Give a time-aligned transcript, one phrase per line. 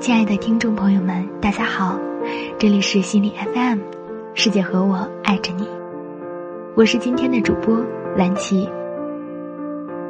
[0.00, 1.98] 亲爱的听众朋友们，大家好，
[2.56, 3.80] 这里是心理 FM，
[4.32, 5.68] 世界和我爱着你，
[6.76, 7.84] 我是今天的主播
[8.16, 8.68] 蓝琪。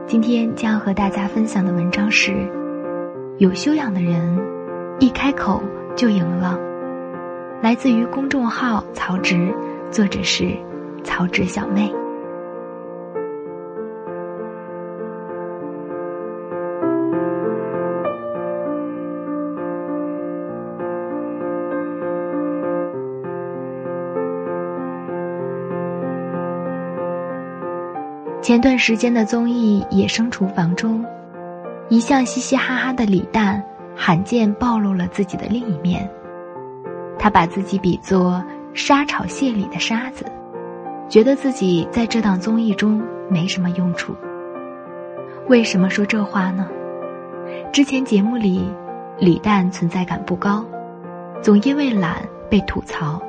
[0.07, 2.35] 今天将要和大家分享的文章是：
[3.39, 4.39] 有修养的人，
[5.01, 5.63] 一开口
[5.97, 6.59] 就赢了。
[7.63, 9.53] 来自于公众号曹植，
[9.91, 10.55] 作者是
[11.03, 11.91] 曹植小妹。
[28.49, 31.05] 前段时间的综艺《野生厨房》中，
[31.91, 33.63] 一向嘻嘻哈哈的李诞
[33.95, 36.11] 罕见暴露了自己的另一面。
[37.19, 38.43] 他把自己比作
[38.73, 40.25] 沙炒蟹里的沙子，
[41.11, 44.15] 觉得自己在这档综艺中没什么用处。
[45.51, 46.67] 为什么说这话呢？
[47.71, 48.67] 之前节目里，
[49.19, 50.65] 李诞存在感不高，
[51.43, 53.21] 总因为懒被吐槽。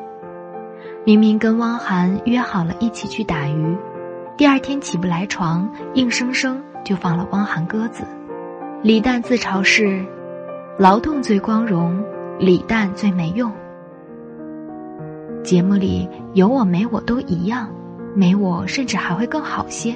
[1.04, 3.76] 明明跟汪涵约好了一起去打鱼。
[4.40, 8.06] 第二天起不来床，硬生生就放了汪涵鸽子。
[8.82, 10.02] 李诞自嘲是：
[10.78, 12.02] 劳动最光荣，
[12.40, 13.52] 李诞最没用。
[15.44, 17.70] 节目里有我没我都一样，
[18.16, 19.94] 没我甚至还会更好些。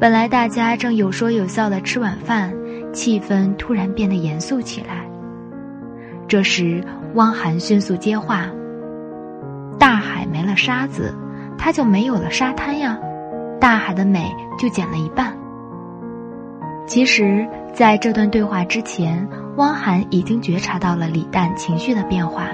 [0.00, 2.52] 本来大家正有说有笑的吃晚饭，
[2.92, 5.08] 气氛突然变得严肃起来。
[6.26, 6.82] 这时，
[7.14, 8.48] 汪涵迅速接话
[9.78, 11.14] ：“大海没了沙子，
[11.56, 12.98] 它就没有了沙滩呀。”
[13.62, 15.32] 大海的美就减了一半。
[16.84, 19.24] 其实，在这段对话之前，
[19.56, 22.48] 汪涵已经觉察到了李诞情绪的变化。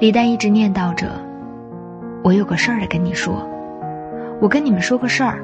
[0.00, 1.12] 李诞一直念叨着
[2.24, 3.48] ：“我有个事儿得跟你说，
[4.40, 5.38] 我跟你们说个事儿。”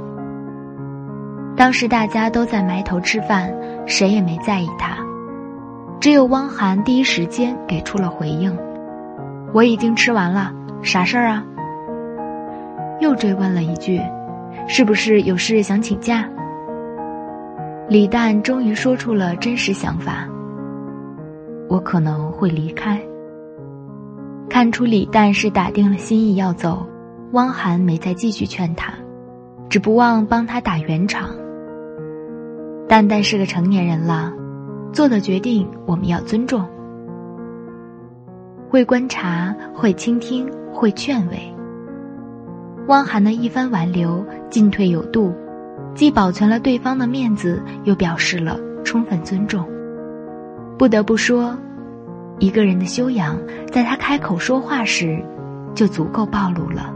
[1.57, 3.55] 当时大家都在埋头吃饭，
[3.87, 4.97] 谁也没在意他，
[6.01, 8.59] 只有汪涵第一时间给出了回应
[9.55, 11.45] ：“我已经吃完了，啥事儿啊？”
[12.99, 14.03] 又追问了一句。
[14.71, 16.29] 是不是有事想请假？
[17.89, 20.29] 李诞终于说出了真实想法。
[21.71, 23.01] 我可能会离开。
[24.51, 26.87] 看出李诞是打定了心意要走，
[27.33, 28.93] 汪涵没再继续劝他，
[29.71, 31.31] 只不忘帮他打圆场。
[32.87, 34.31] 蛋蛋是个成年人了，
[34.93, 36.63] 做的决定我们要尊重。
[38.69, 41.39] 会观察，会倾听，会劝慰。
[42.89, 45.35] 汪涵的一番挽留，进退有度，
[45.95, 49.63] 既保存了对方的面子，又表示了充分尊重。
[50.79, 51.55] 不得不说，
[52.39, 53.39] 一个人的修养，
[53.71, 55.23] 在他开口说话时，
[55.75, 56.91] 就足够暴露了。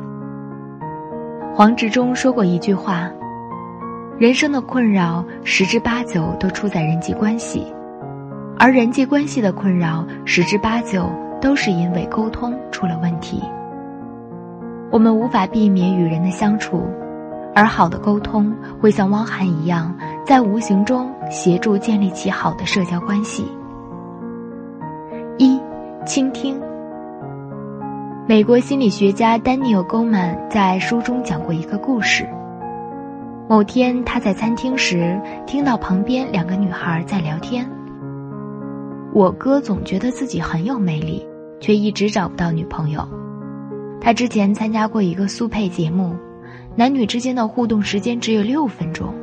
[1.55, 3.11] 黄执中说过一句话
[4.19, 7.67] ：“人生的困扰，十之八九都出在人际关系，
[8.59, 13.43] 而人际关系的困扰，十之八九都是因为沟通出了问题。”
[14.93, 16.87] 我们无法避免与人的相处，
[17.55, 23.51] 而好的沟通会像汪涵一样，在无形中协助建立起好的社交关系。
[25.39, 25.59] 一，
[26.05, 26.61] 倾听。
[28.29, 32.29] 美国心理学家丹尼尔·戈曼在书中讲过一个故事。
[33.49, 37.67] 某天，他在餐厅时听到旁边两个女孩在聊天。
[39.15, 41.27] 我哥总觉得自己很有魅力，
[41.61, 43.03] 却一直找不到女朋友。
[44.05, 46.17] 他之前参加过一个速配节目，
[46.75, 49.15] 男女之间的互动时间只有六分钟，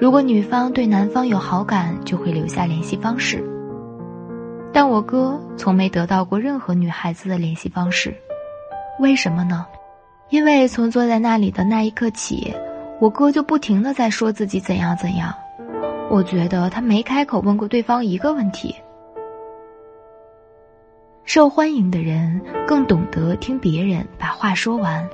[0.00, 3.40] 如果女方对男方有好感，就会留下联系方式。
[4.72, 8.12] 但我哥从没得到过任何女孩子的联系方式，
[8.98, 9.64] 为什么呢？
[10.28, 12.52] 因为从坐在那里的那一刻起，
[13.00, 15.32] 我哥就不停的在说自己怎样怎样，
[16.10, 18.74] 我觉得他没开口问过对方一个问题。
[21.24, 25.08] 受欢迎的人更懂得听别人把话说完，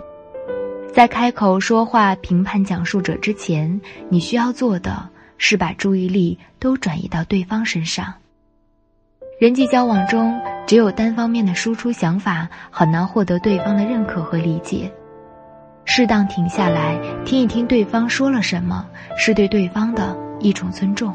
[0.92, 8.14] 在开口说话评判讲述者之前，你需要做的是把注意力都转移到对方身上。
[9.38, 14.90] 人际交往中，只有单方面的输出想法，很难获得对方的认可和理解。
[15.84, 18.86] 适当停下来听一听对方说了什么，
[19.18, 21.14] 是对对方的一种尊重。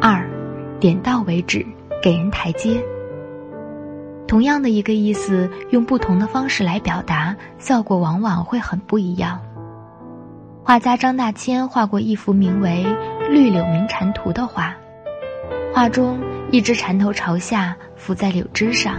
[0.00, 0.26] 二，
[0.80, 1.64] 点到为止。
[2.04, 2.84] 给人台阶。
[4.28, 9.40] 同样的一个意思，用不同的方式来表达，效果往往会很不一样。
[10.62, 12.84] 画家张大千画过一幅名为
[13.28, 14.76] 《绿柳鸣蝉图》的画，
[15.72, 16.20] 画中
[16.50, 18.96] 一只蝉头朝下伏在柳枝上。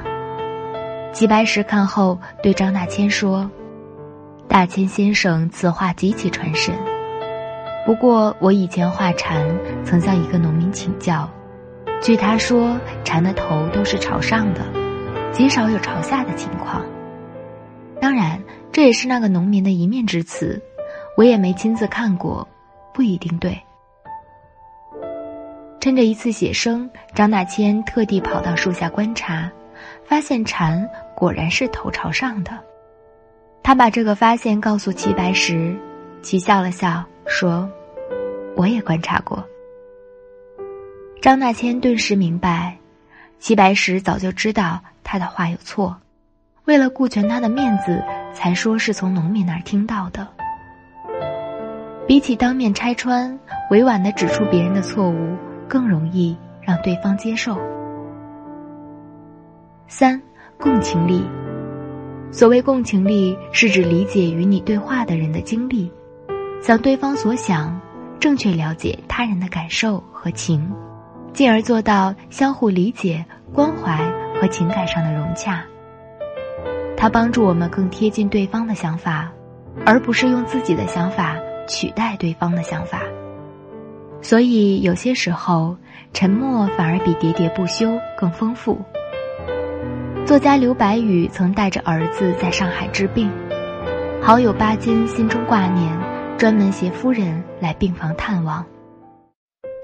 [1.14, 3.48] 齐白石看后对张大千说
[4.50, 6.74] ：“大千先生，此画极其传神。
[7.86, 9.46] 不过我以前画蝉，
[9.84, 11.30] 曾向一个农民请教。”
[12.02, 14.62] 据他说，蝉的头都是朝上的，
[15.32, 16.86] 极少有朝下的情况。
[18.00, 18.40] 当然，
[18.72, 20.62] 这也是那个农民的一面之词，
[21.18, 22.48] 我也没亲自看过，
[22.94, 23.60] 不一定对。
[25.80, 29.52] 趁着一次写生，张大千特地跑到树下观察，
[30.04, 32.52] 发现蝉果然是头朝上的。
[33.64, 35.76] 他把这个发现告诉齐白石，
[36.22, 37.68] 齐笑了笑说
[38.56, 39.44] ：“我也观察过。”
[41.26, 42.78] 张大千顿时明白，
[43.40, 45.98] 齐白石早就知道他的话有错，
[46.66, 48.00] 为了顾全他的面子，
[48.32, 50.28] 才说是从农民那儿听到的。
[52.08, 53.40] 比起当面拆穿，
[53.72, 55.36] 委婉的指出别人的错误，
[55.68, 57.58] 更容易让对方接受。
[59.88, 60.22] 三，
[60.60, 61.26] 共情力。
[62.30, 65.92] 所谓共情力，是指理解与你对话的人的经历，
[66.62, 67.82] 想对方所想，
[68.20, 70.72] 正确了解他人的感受和情，
[71.36, 73.24] 进而做到相互理解、
[73.54, 73.98] 关怀
[74.40, 75.62] 和情感上的融洽。
[76.96, 79.30] 它帮助我们更贴近对方的想法，
[79.86, 81.36] 而不是用自己的想法
[81.68, 83.02] 取代对方的想法。
[84.22, 85.76] 所以，有些时候，
[86.14, 88.80] 沉默反而比喋喋不休更丰富。
[90.26, 93.30] 作家刘白羽曾带着儿子在上海治病，
[94.22, 95.92] 好友巴金心中挂念，
[96.38, 98.66] 专门携夫人来病房探望。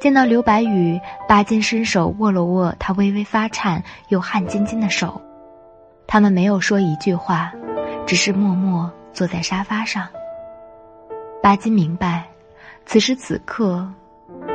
[0.01, 5.21] 见到刘白羽，巴金伸手握了握他微微发颤又汗津津的手，
[6.07, 7.53] 他们没有说一句话，
[8.07, 10.07] 只是默默坐在沙发上。
[11.39, 12.25] 巴金明白，
[12.87, 13.87] 此时此刻，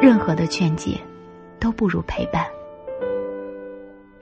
[0.03, 0.99] 任何的劝解，
[1.61, 2.45] 都不如陪伴。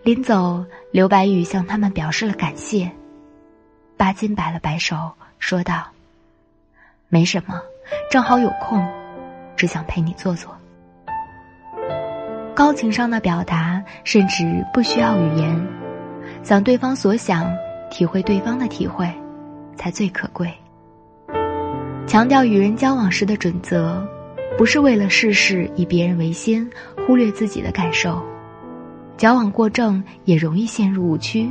[0.03, 2.93] 临走，刘白羽向他们表示了感谢。
[3.97, 5.87] 巴金摆了摆手，说道
[7.09, 7.62] ：“没什么，
[8.11, 8.87] 正好有空，
[9.56, 10.55] 只想陪你坐坐。”
[12.55, 15.67] 高情商的表达，甚至不需要语言，
[16.45, 17.53] 想对方所想，
[17.91, 19.12] 体会对方的体会，
[19.77, 20.49] 才最可贵。
[22.06, 24.06] 强调与人交往时的准则，
[24.56, 26.65] 不是为了事事以别人为先，
[27.05, 28.23] 忽略自己的感受。
[29.17, 31.50] 矫枉过正也容易陷入误区。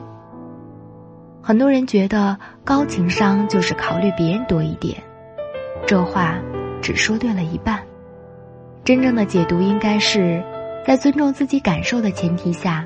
[1.41, 5.03] 很多人觉得高情商就是考虑别人多一点，
[5.85, 6.37] 这话
[6.81, 7.77] 只说对了一半。
[8.85, 10.41] 真正的解读应该是，
[10.85, 12.85] 在尊重自己感受的前提下，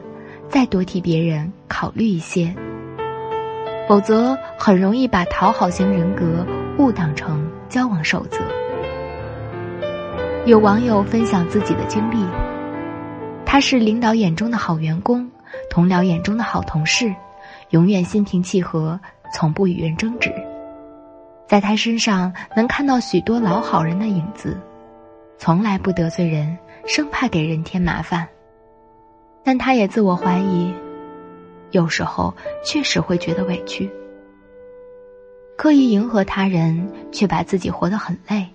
[0.50, 2.54] 再多替别人考虑一些。
[3.88, 6.46] 否则很容易把讨好型人格
[6.78, 8.38] 误当成交往守则。
[10.46, 12.18] 有网友分享自己的经历。
[13.46, 15.30] 他是领导眼中的好员工，
[15.70, 17.12] 同僚眼中的好同事，
[17.70, 19.00] 永远心平气和，
[19.34, 20.32] 从不与人争执。
[21.48, 24.58] 在他身上能看到许多老好人的影子，
[25.38, 28.28] 从来不得罪人，生怕给人添麻烦。
[29.44, 30.74] 但他也自我怀疑，
[31.72, 32.34] 有时候
[32.66, 33.90] 确实会觉得委屈，
[35.58, 38.48] 刻意迎合他人，却把自己活得很累。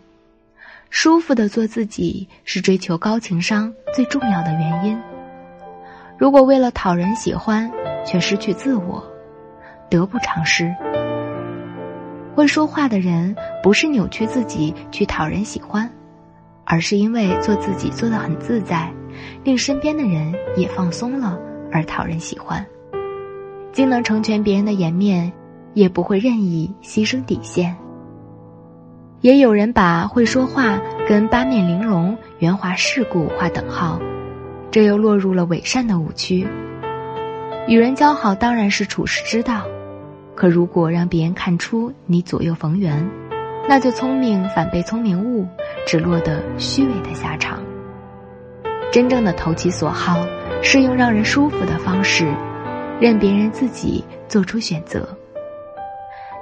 [0.91, 4.99] 舒服的做自己是追求高情商最重要的原因。
[6.19, 7.71] 如果为了讨人喜欢
[8.05, 9.03] 却失去自我，
[9.89, 10.75] 得不偿失。
[12.35, 15.91] 会说话的人不是扭曲自己去讨人喜欢，
[16.73, 18.91] 而是因为做自己做得很自在，
[19.45, 21.39] 令身边的人也放松了
[21.71, 22.65] 而讨人喜欢，
[23.73, 25.31] 既能成全别人的颜面，
[25.75, 27.77] 也不会任意牺牲底线。
[29.21, 34.01] 也有人把会说话跟八面玲珑、圆滑世故划等号，
[34.71, 36.49] 这又落入了伪善的误区。
[37.69, 39.63] 与人交好当然是处世之道，
[40.35, 43.07] 可如果让别人看出你左右逢源，
[43.69, 45.47] 那就聪明反被聪明误，
[45.87, 47.63] 只落得虚伪的下场。
[48.93, 50.19] 真正的投其所好，
[50.63, 52.31] 是用让人舒服的方式，
[53.01, 55.09] 任别人自己做出选择。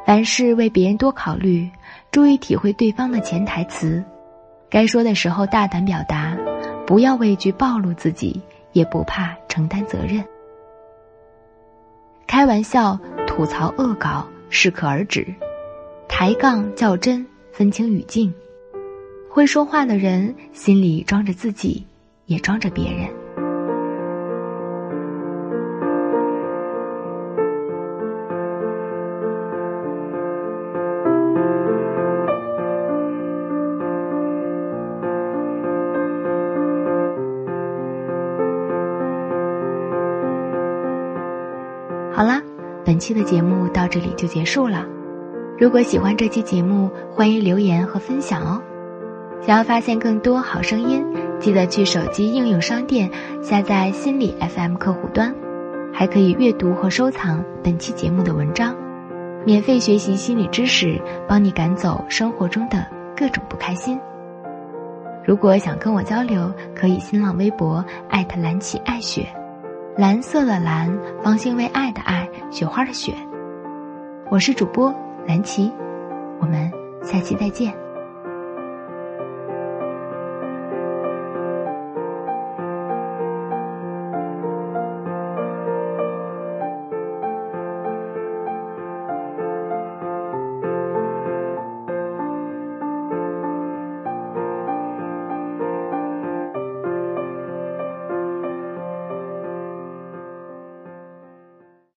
[0.05, 1.71] 凡事为别人多考虑。
[2.11, 4.03] 注意体会对方的潜台词，
[4.69, 6.37] 该说的时候大胆表达，
[6.85, 10.25] 不要畏惧暴露自己，也不怕承担责任。
[12.27, 12.99] 开玩笑、
[13.29, 15.25] 吐槽、恶搞适可而止，
[16.13, 18.35] 抬杠、较真分清语境。
[19.31, 21.87] 会说话的人心里装着自己，
[22.27, 23.09] 也装着别人。
[42.13, 42.43] 好啦，
[42.85, 44.87] 本期的节目到这里就结束了。
[45.61, 48.63] 如果喜欢这期节目，欢迎留言和分享哦。
[49.43, 51.05] 想要发现更多好声音，
[51.39, 53.11] 记得去手机应用商店
[53.43, 55.35] 下载心理 FM 客户端，
[55.93, 58.75] 还可以阅读和收藏本期节目的文章，
[59.45, 60.99] 免费学习心理知识，
[61.29, 64.01] 帮你赶走生活中的各种不开心。
[65.23, 69.27] 如果想跟我交流，可以新浪微博艾特蓝琪爱雪，
[69.99, 70.91] 蓝色的蓝，
[71.23, 73.13] 方心为爱的爱，雪花的雪。
[74.31, 74.95] 我是主播
[75.31, 75.71] 南琪，
[76.41, 76.69] 我们
[77.05, 77.73] 下期再见。